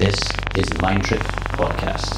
[0.00, 0.18] This
[0.56, 1.20] is the Mind Trip
[1.60, 2.16] Podcast.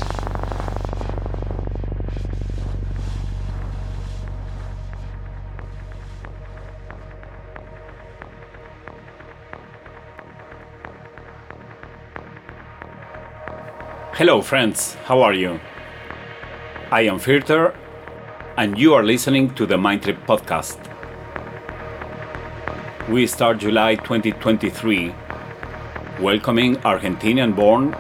[14.15, 14.95] Hello, friends.
[15.07, 15.59] How are you?
[16.93, 17.75] I am Pfirter,
[18.57, 20.79] and you are listening to the Mind Trip Podcast.
[23.09, 25.22] We start July 2023
[26.21, 27.91] welcoming Argentinian born,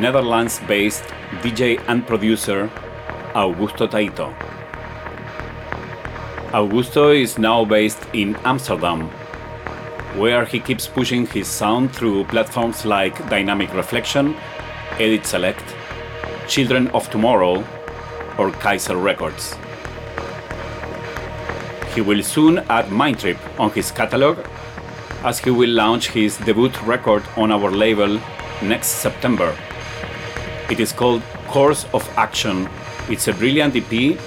[0.00, 1.04] Netherlands based
[1.42, 2.70] DJ and producer
[3.34, 4.34] Augusto Taito.
[6.52, 9.08] Augusto is now based in Amsterdam,
[10.16, 14.36] where he keeps pushing his sound through platforms like Dynamic Reflection,
[15.00, 15.64] Edit Select,
[16.46, 17.64] Children of Tomorrow,
[18.38, 19.56] or Kaiser Records.
[21.94, 24.38] He will soon add Mindtrip on his catalog
[25.24, 28.20] as he will launch his debut record on our label
[28.62, 29.56] next September.
[30.70, 32.68] It is called Course of Action.
[33.08, 34.18] It's a brilliant EP,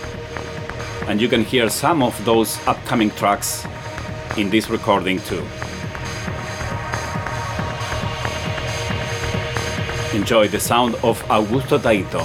[1.08, 3.66] and you can hear some of those upcoming tracks
[4.38, 5.46] in this recording too.
[10.18, 12.24] Enjoy the sound of Augusto Taito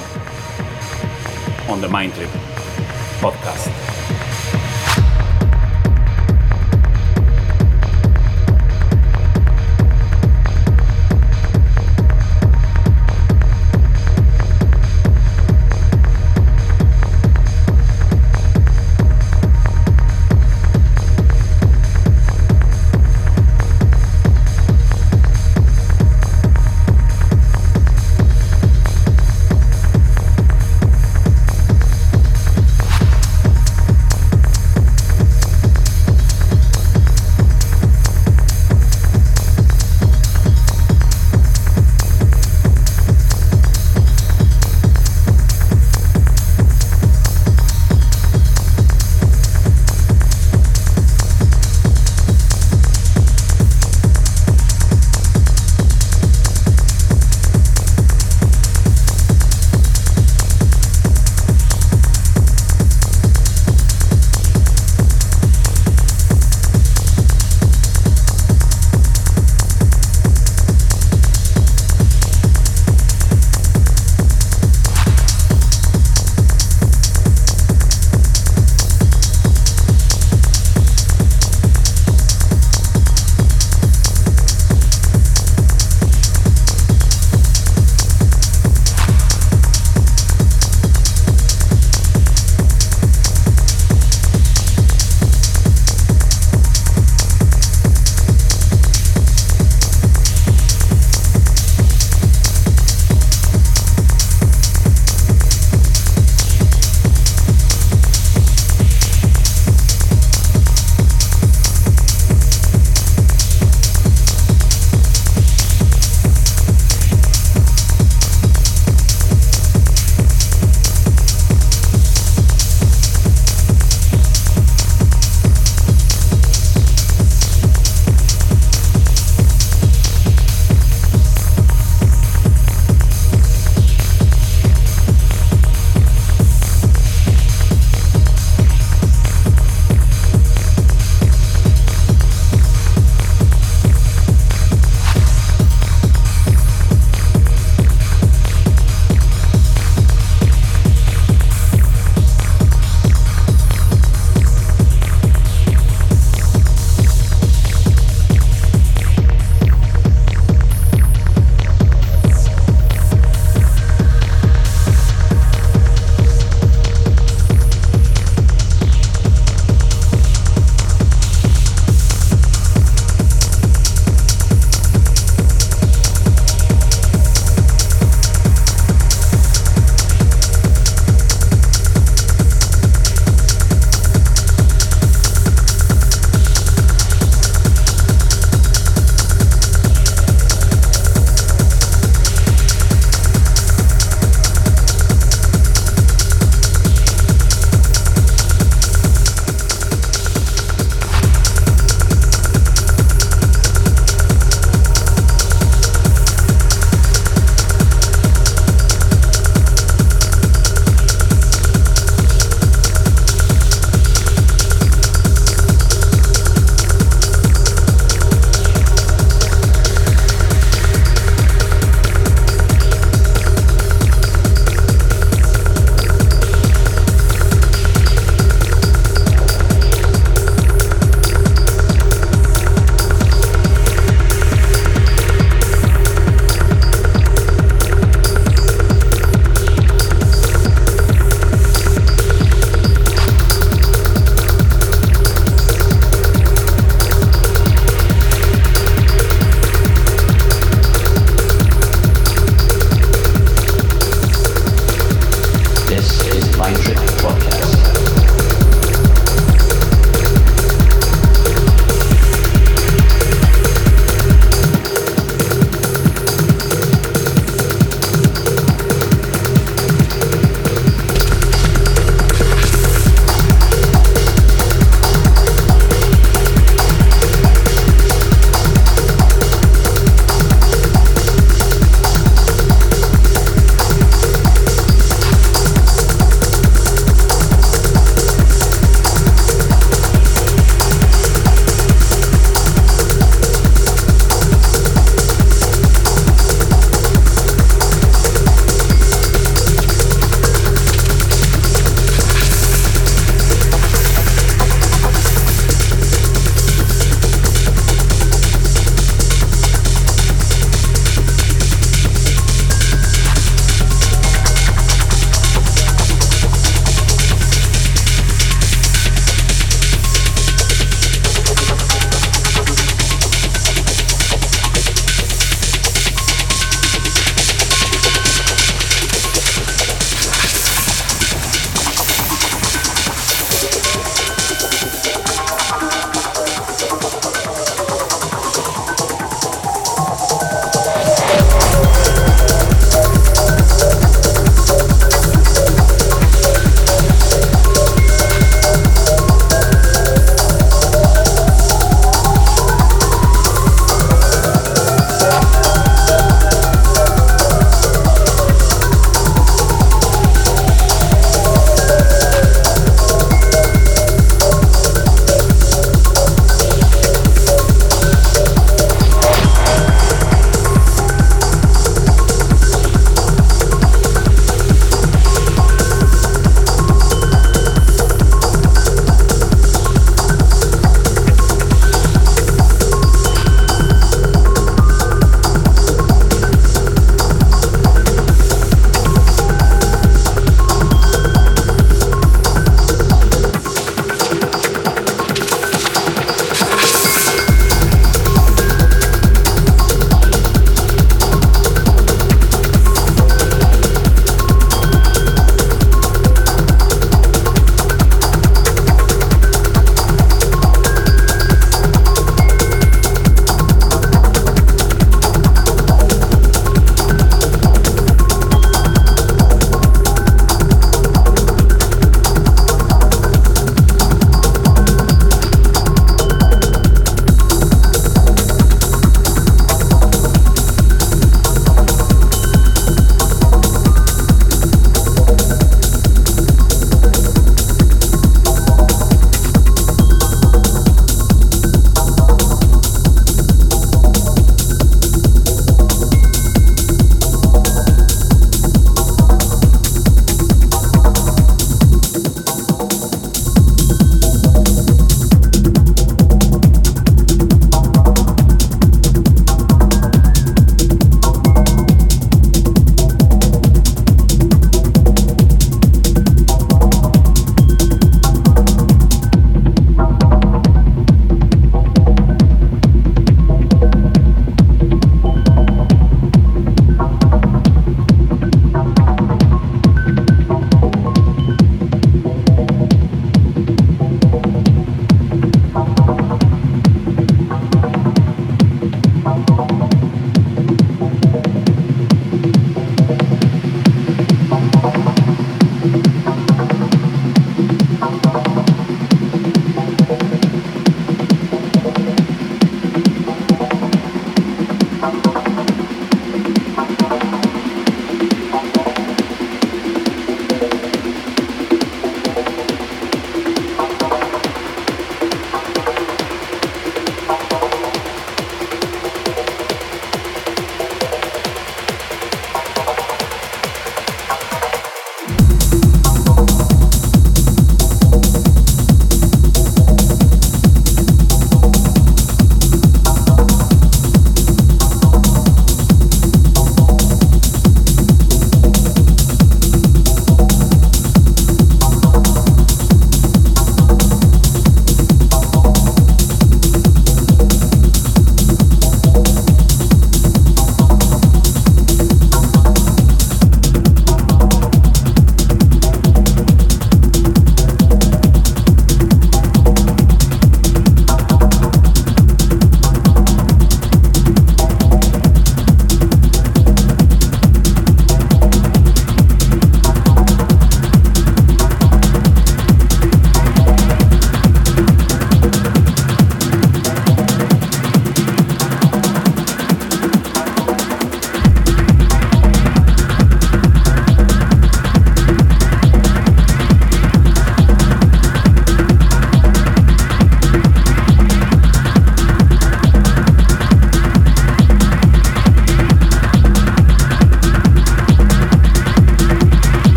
[1.68, 2.30] on the Mind Trip
[3.20, 3.81] podcast.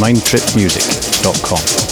[0.00, 1.89] mindtripmusic.com.